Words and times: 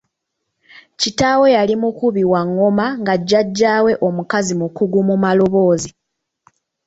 Kitaawe 0.99 1.47
yali 1.57 1.75
mukubi 1.81 2.23
wa 2.31 2.41
ng'oma 2.51 2.85
nga 3.01 3.13
jjaajaawe 3.21 3.91
omukazi 4.07 4.53
mukugu 4.61 4.99
mu 5.07 5.15
maloboozi 5.23 5.89